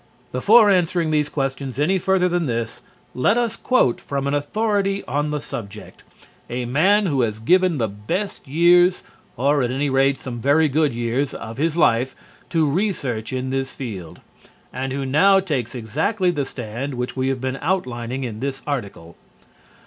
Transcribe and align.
Before 0.31 0.71
answering 0.71 1.11
these 1.11 1.29
questions 1.29 1.77
any 1.77 1.99
further 1.99 2.27
than 2.27 2.47
this, 2.47 2.81
let 3.13 3.37
us 3.37 3.55
quote 3.55 4.01
from 4.01 4.25
an 4.25 4.33
authority 4.33 5.05
on 5.05 5.29
the 5.29 5.39
subject, 5.39 6.01
a 6.49 6.65
man 6.65 7.05
who 7.05 7.21
has 7.21 7.37
given 7.37 7.77
the 7.77 7.87
best 7.87 8.47
years, 8.47 9.03
or 9.37 9.61
at 9.61 9.69
any 9.69 9.91
rate 9.91 10.17
some 10.17 10.39
very 10.41 10.67
good 10.67 10.91
years, 10.91 11.35
of 11.35 11.57
his 11.57 11.77
life 11.77 12.15
to 12.49 12.67
research 12.67 13.31
in 13.31 13.51
this 13.51 13.75
field, 13.75 14.21
and 14.73 14.91
who 14.91 15.05
now 15.05 15.39
takes 15.39 15.75
exactly 15.75 16.31
the 16.31 16.45
stand 16.45 16.95
which 16.95 17.15
we 17.15 17.27
have 17.27 17.39
been 17.39 17.59
outlining 17.61 18.23
in 18.23 18.39
this 18.39 18.63
article. 18.65 19.15